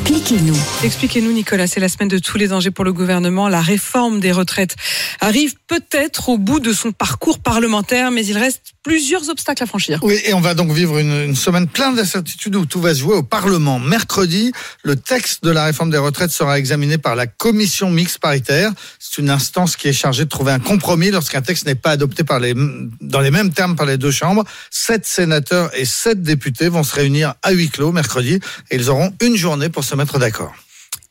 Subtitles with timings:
[0.00, 0.56] Expliquez-nous.
[0.82, 1.66] Expliquez-nous, Nicolas.
[1.66, 3.48] C'est la semaine de tous les dangers pour le gouvernement.
[3.48, 4.74] La réforme des retraites
[5.20, 9.98] arrive peut-être au bout de son parcours parlementaire, mais il reste plusieurs obstacles à franchir.
[10.02, 13.00] Oui, et on va donc vivre une, une semaine pleine d'incertitudes où tout va se
[13.00, 13.78] jouer au Parlement.
[13.78, 18.72] Mercredi, le texte de la réforme des retraites sera examiné par la commission mixte paritaire.
[18.98, 22.24] C'est une instance qui est chargée de trouver un compromis lorsqu'un texte n'est pas adopté
[22.24, 22.54] par les,
[23.02, 24.44] dans les mêmes termes par les deux chambres.
[24.70, 28.40] Sept sénateurs et sept députés vont se réunir à huis clos mercredi
[28.70, 30.54] et ils auront une journée pour se mettre d'accord.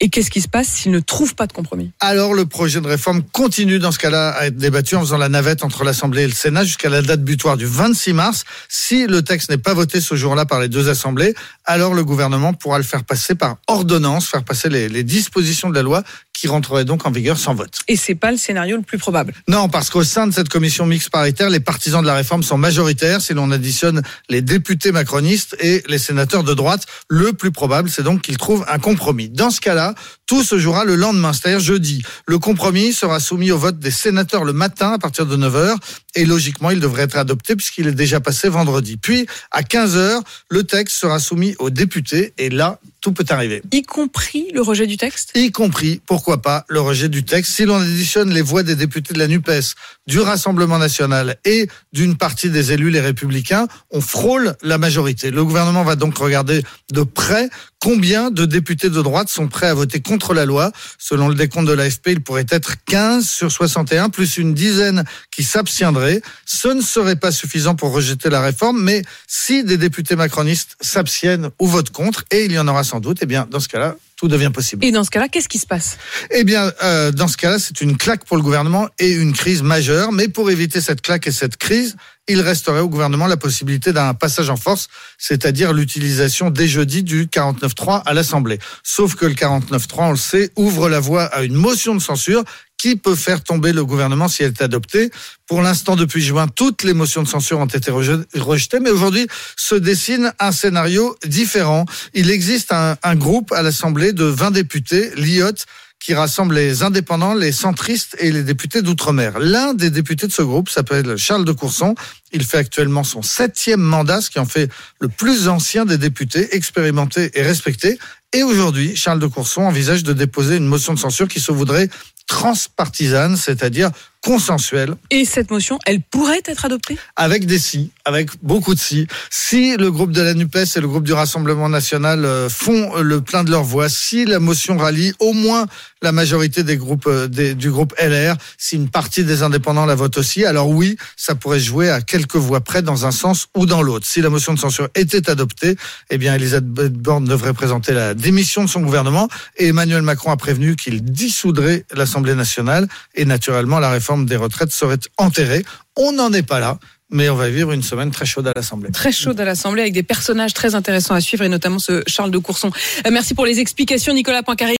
[0.02, 1.92] Et qu'est-ce qui se passe s'ils ne trouvent pas de compromis?
[2.00, 5.28] Alors le projet de réforme continue dans ce cas-là à être débattu en faisant la
[5.28, 8.46] navette entre l'Assemblée et le Sénat jusqu'à la date butoir du 26 mars.
[8.70, 12.54] Si le texte n'est pas voté ce jour-là par les deux assemblées, alors le gouvernement
[12.54, 16.04] pourra le faire passer par ordonnance, faire passer les, les dispositions de la loi
[16.40, 17.80] qui rentreraient donc en vigueur sans vote.
[17.90, 19.34] Et c'est pas le scénario le plus probable?
[19.50, 22.58] Non, parce qu'au sein de cette commission mixte paritaire, les partisans de la réforme sont
[22.58, 26.86] majoritaires si l'on additionne les députés macronistes et les sénateurs de droite.
[27.10, 29.28] Le plus probable, c'est donc qu'ils trouvent un compromis.
[29.28, 29.89] Dans ce cas-là,
[30.26, 32.04] tout se jouera le lendemain, c'est-à-dire jeudi.
[32.28, 35.76] Le compromis sera soumis au vote des sénateurs le matin à partir de 9h
[36.16, 38.98] et logiquement, il devrait être adopté puisqu'il est déjà passé vendredi.
[38.98, 43.62] Puis, à 15h, le texte sera soumis aux députés et là, tout peut arriver.
[43.72, 45.32] Y compris le rejet du texte?
[45.36, 47.54] Y compris, pourquoi pas, le rejet du texte.
[47.54, 49.76] Si l'on additionne les voix des députés de la NUPES,
[50.08, 55.32] du Rassemblement national et d'une partie des élus, les républicains, on frôle la majorité.
[55.32, 57.50] Le gouvernement va donc regarder de près
[57.82, 60.72] combien de députés de droite sont prêts à voter contre la loi.
[60.98, 65.44] Selon le décompte de l'AFP, il pourrait être 15 sur 61, plus une dizaine qui
[65.44, 66.22] s'abstiendraient.
[66.46, 71.50] Ce ne serait pas suffisant pour rejeter la réforme, mais si des députés macronistes s'abstiennent
[71.60, 73.96] ou votent contre, et il y en aura sans doute, eh bien, dans ce cas-là,
[74.16, 74.84] tout devient possible.
[74.84, 75.98] Et dans ce cas-là, qu'est-ce qui se passe?
[76.32, 79.62] Eh bien, euh, dans ce cas-là, c'est une claque pour le gouvernement et une crise
[79.62, 80.12] majeure.
[80.12, 81.96] Mais pour éviter cette claque et cette crise,
[82.30, 87.26] il resterait au gouvernement la possibilité d'un passage en force, c'est-à-dire l'utilisation dès jeudi du
[87.26, 88.60] 49.3 à l'Assemblée.
[88.84, 92.44] Sauf que le 49.3, on le sait, ouvre la voie à une motion de censure
[92.78, 95.12] qui peut faire tomber le gouvernement si elle est adoptée.
[95.48, 99.76] Pour l'instant, depuis juin, toutes les motions de censure ont été rejetées, mais aujourd'hui se
[99.76, 101.86] dessine un scénario différent.
[102.14, 105.66] Il existe un, un groupe à l'Assemblée de 20 députés, l'IOT,
[106.00, 109.38] qui rassemble les indépendants, les centristes et les députés d'outre-mer.
[109.40, 111.94] L'un des députés de ce groupe s'appelle Charles de Courson.
[112.32, 116.56] Il fait actuellement son septième mandat, ce qui en fait le plus ancien des députés,
[116.56, 118.00] expérimentés et respectés.
[118.32, 121.90] Et aujourd'hui, Charles de Courson envisage de déposer une motion de censure qui se voudrait
[122.28, 123.90] transpartisane, c'est-à-dire
[124.24, 124.96] consensuelle.
[125.12, 126.98] Et cette motion, elle pourrait être adoptée?
[127.16, 129.08] Avec des si, avec beaucoup de si.
[129.30, 133.22] Si le groupe de la NUPES et le groupe du Rassemblement national euh, font le
[133.22, 135.66] plein de leur voix, si la motion rallie au moins
[136.02, 139.96] la majorité des groupes euh, des, du groupe LR, si une partie des indépendants la
[139.96, 143.66] vote aussi, alors oui, ça pourrait jouer à quelques voix près dans un sens ou
[143.66, 144.06] dans l'autre.
[144.06, 145.76] Si la motion de censure était adoptée,
[146.10, 150.38] eh bien Elisabeth Borne devrait présenter la démission de son gouvernement et Emmanuel Macron a
[150.38, 155.64] prévenu qu'il dissoudrait l'Assemblée nationale et naturellement la des retraites serait enterrée.
[155.96, 156.80] On n'en est pas là
[157.12, 158.92] mais on va vivre une semaine très chaude à l'Assemblée.
[158.92, 162.32] Très chaude à l'Assemblée avec des personnages très intéressants à suivre et notamment ce Charles
[162.32, 162.72] de Courson.
[163.06, 164.78] Euh, merci pour les explications Nicolas Poincaré.